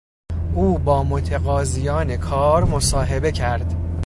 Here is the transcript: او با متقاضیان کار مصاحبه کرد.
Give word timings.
او 0.55 0.77
با 0.79 1.03
متقاضیان 1.03 2.17
کار 2.17 2.63
مصاحبه 2.63 3.31
کرد. 3.31 3.75